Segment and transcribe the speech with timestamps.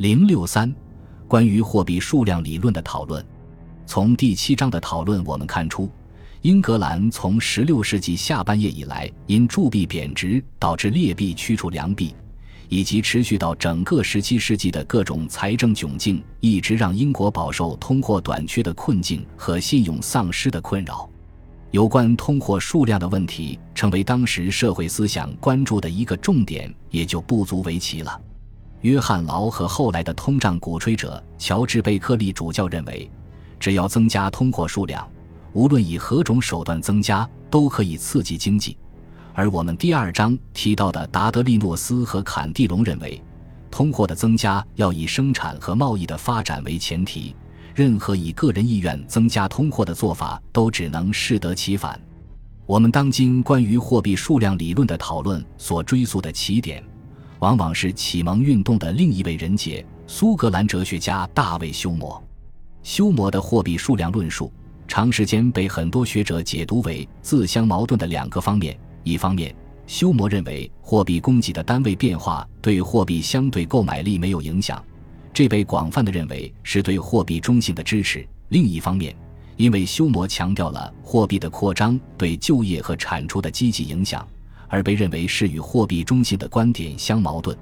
[0.00, 0.74] 零六三，
[1.28, 3.22] 关于货币数量理论的讨论。
[3.84, 5.90] 从第七章的讨论我们看出，
[6.40, 12.14] 英格兰从十六世纪下半叶以来，因铸币贬值导致劣币驱除良币，
[12.70, 21.06] 以及持续到整个十七世纪的各种财政窘境，一直让英国饱受通货短缺的困境和信用丧失的困扰。
[21.72, 28.18] 有关通货数量的问题成为当时社会思想关注的一个重点，也就不足为奇了。
[28.82, 33.10] 约翰劳和后来的通胀鼓吹者乔治贝克利主教认为，
[33.58, 35.06] 只要增加通货数量，
[35.52, 38.76] 无论以何种手段增加，都可以刺激经济。
[39.34, 43.22] 而我们第二章提到的达德利诺斯和坎蒂隆认为，
[43.70, 47.36] 通货的增加要以生产和贸易的发展为前提，
[47.74, 52.00] 任何以个人意愿增加通货的做法都只能适得其反。
[52.64, 56.82] 我们当今关于货币数量理论的讨论所追溯的起点。
[57.40, 62.22] 往往是启蒙运动的另一位人杰——苏格兰哲学家大卫·休谟。
[62.82, 64.52] 休谟的货币数量论述，
[64.86, 69.54] 长时间被很多学者解读为自相矛盾的两个方面：一方面，
[69.86, 74.82] 休谟认为货币供给的单位变化对货币相对购买力没有影响，
[75.32, 79.16] 这被广泛的认为是对货币中性的支持；另一方面，
[79.56, 84.28] 因为休谟强调了货币的扩张对就业和产出的积极影响。
[84.70, 87.54] 而被认为是与货币中性的观点相矛盾。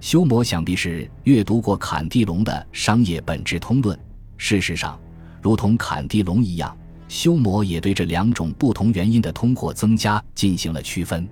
[0.00, 3.96] 休谟想必是阅读过坎蒂隆的《商业本质通论》。
[4.36, 4.98] 事实上，
[5.40, 6.76] 如同坎蒂隆一样，
[7.06, 11.28] 休谟也对这两种不同原因的通货增加进行了区分。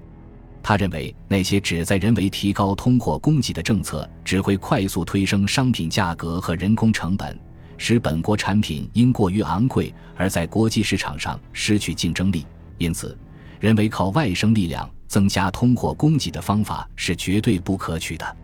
[0.63, 7.39] 他认为，那些旨在人为提高通货供给的政策，只会快速推升商品价格和人工成本，
[7.79, 12.45] 使本国产品因过于昂贵而在国际市场上失去竞争力。
[12.77, 13.17] 因此，
[13.61, 14.89] 人为靠外生力量。
[15.09, 18.37] 增加通货供给的方法是绝对不可取的。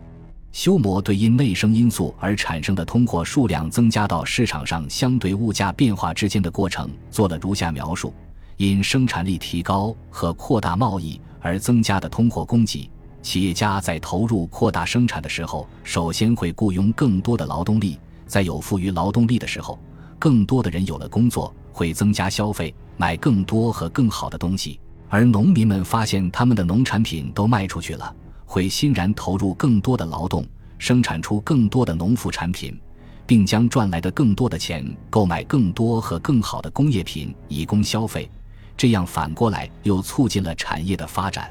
[0.51, 8.11] 休谟对因内生因素而产生的通货数量增加到市场上相对物价变化之间的过程做了如下描述：
[8.57, 12.89] 因生产力提高和扩大贸易而增加的通货供给，
[13.21, 19.77] 企业家在投入扩大生产的时候，首先会雇佣更多的劳动力；在有富余劳动力的时候，
[20.17, 24.79] 更多的人有了工作，会增加消费，买更多和更好的东西。
[25.09, 28.13] 而农民们发现他们的农产品都卖出去了，
[28.45, 30.45] 会欣然投入更多的劳动，
[30.77, 32.77] 生产出更多的农副产品，
[33.25, 38.29] 并将赚来的更多的钱购买更多和更好的工业品以供消费。
[38.77, 41.49] 这样反过来又促进了产业的发展。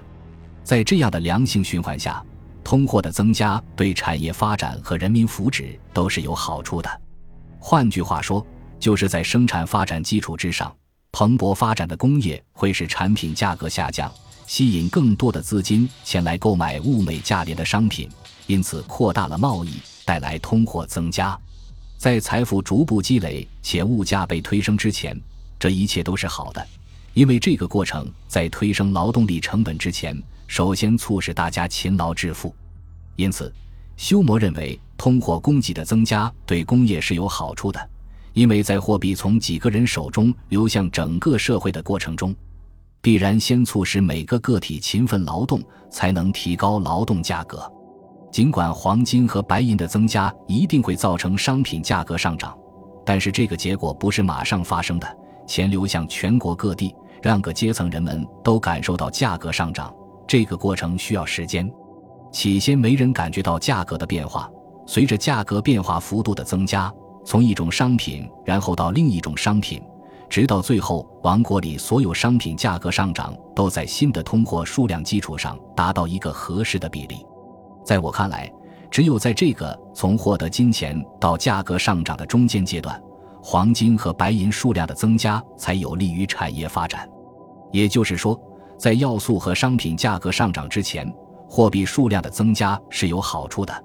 [0.62, 2.22] 在这样的良性循环下，
[2.62, 7.00] 通货的增加对产业发展和人民福祉都是有好处的。
[7.58, 8.46] 换句话说，
[8.78, 10.74] 就是在生产发展基础之上。
[11.14, 14.12] 蓬勃发展的工业会使产品价格下降，
[14.48, 18.08] 吸引更多的资金前来购买物美价廉的商品，
[18.48, 19.74] 因此扩大了贸易，
[20.04, 21.38] 带来通货增加。
[21.96, 25.16] 在财富逐步积累且物价被推升之前，
[25.56, 26.66] 这一切都是好的，
[27.12, 32.52] 因为这个过程在推升劳动力成本之前，首先促使大家勤劳致富。
[33.14, 33.54] 因此，
[33.96, 37.88] 休谟认为通货供给的增加对工业是有好处的。
[38.34, 42.34] 因为在货币从几个人手中流向整个社会的过程中，
[43.00, 47.70] 必然先促使每个个体勤奋劳动，才能提高劳动价格。
[48.32, 52.58] 尽管黄金和白银的增加一定会造成商品价格上涨，
[53.06, 55.16] 但是这个结果不是马上发生的。
[55.46, 59.94] 钱流向全国各地，让各阶层人们都感受到价格上涨，
[60.26, 61.70] 这个过程需要时间。
[62.32, 64.50] 起先没人感觉到价格的变化，
[64.86, 66.92] 随着价格变化幅度的增加。
[67.24, 69.82] 从一种商品，然后到另一种商品，
[70.28, 77.24] 直到最后，王国里所有商品价格上涨都在新的通货数量基础上达到一个合适的比例。
[77.84, 78.52] 在我看来，
[78.90, 83.00] 只有在这个从获得金钱到价格上涨的中间阶段，
[83.42, 87.08] 黄金和白银数量的增加才有利于产业发展。
[87.72, 88.38] 也就是说，
[88.78, 91.10] 在要素和商品价格上涨之前，
[91.48, 93.84] 货币数量的增加是有好处的。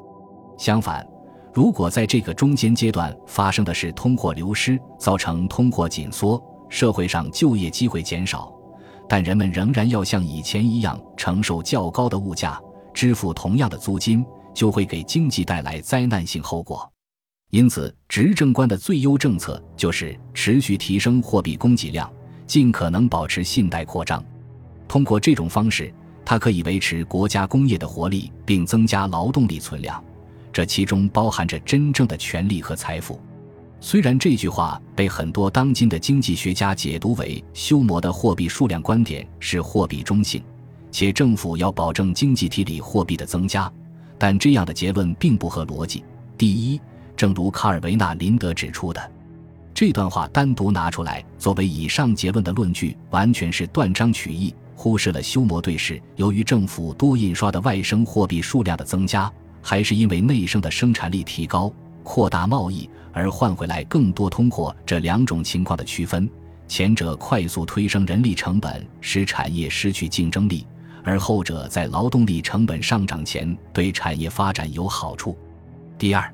[0.58, 1.08] 相反。
[1.54, 8.54] 如果在这个中间阶段发生的是通货流失，造成通货紧缩，社会上就业机会减少，
[9.08, 12.62] 但人们仍然要像以前一样承受较高的物价，
[12.94, 14.24] 支付同样的租金，
[14.54, 16.90] 就会给经济带来灾难性后果。
[17.50, 22.08] 因此，执政官的最优政策就是持续提升货币供给量，
[22.46, 24.24] 尽可能保持信贷扩张。
[24.88, 25.92] 通过这种方式，
[26.24, 30.04] 它可以维持国家工业的活力，并增加劳动力存量。
[30.52, 33.20] 这其中包含着真正的权利和财富。
[33.82, 40.44] 虽然这句话被很多当今的经济学家解读为休谟的货币数量观点是货币中性，
[40.92, 43.72] 且政府要保证经济体里货币的增加，
[44.18, 46.04] 但这样的结论并不合逻辑。
[46.38, 46.82] 第一，
[47.16, 49.12] 正如卡尔维纳林德指出的，
[49.74, 56.02] 这段话单独拿出来作为以上结论的论据，完全是断章取义，忽视了休谟对视。
[56.18, 61.72] 由于政府多印刷的外生货币数量的增加，还是因为内生的生产力提高、
[62.04, 66.30] 扩大贸易而换回来更多通货这两种情况的区分，
[66.68, 70.66] 前者快速推升人力成本，使产业失去竞争力。
[71.02, 75.36] 而后者在劳动力成本上涨前对产业发展有好处。
[75.98, 76.32] 第二，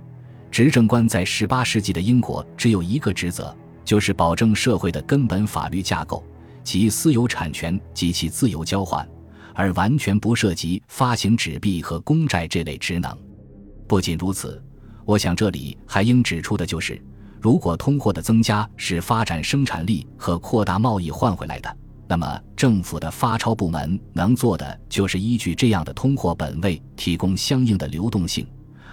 [0.50, 3.56] 执政官在十八世纪的英国只有一个职责，
[3.86, 6.24] 就是保证社会的根本法律架构
[6.63, 9.07] 即私有产权及其自由交换，
[9.56, 13.18] 而完全不涉及发行纸币和公债这类职能。
[13.88, 14.63] 不仅如此，
[15.06, 17.02] 我想这里还应指出的就是，
[17.42, 21.78] 如果通货的增加是发展生产力和扩大贸易换回来的。
[22.07, 28.46] 那么，政府的发钞部门能做的就是依据这样的通货本位提供相应的流动性，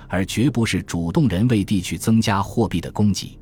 [0.09, 3.39] 而绝不是主动人为地去增加货币的供给。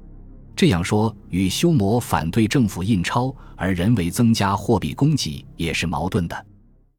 [0.57, 6.47] 这样说与修谟反对政府印钞而人为增加货币供给也是矛盾的。